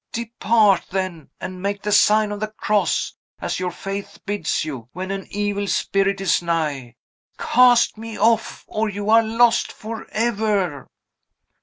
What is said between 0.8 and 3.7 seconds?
then; and make the sign of the cross, as your